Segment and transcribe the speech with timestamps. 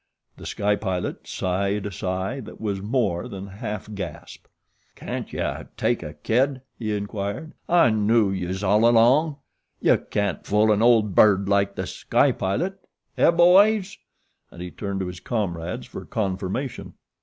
[0.37, 4.47] The Sky Pilot sighed a sigh that was more than half gasp.
[4.95, 7.53] "Can't yuh take a kid?" he inquired.
[7.69, 9.37] "I knew youse all along.
[9.79, 12.79] Yuh can't fool an old bird like The Sky Pilot
[13.15, 13.99] eh, boys?"
[14.49, 16.95] and he turned to his comrades for confirmation.